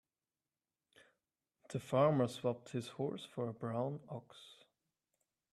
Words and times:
The 1.69 1.79
farmer 1.79 2.27
swapped 2.27 2.71
his 2.71 2.87
horse 2.87 3.23
for 3.23 3.47
a 3.47 3.53
brown 3.53 3.99
ox. 4.09 4.35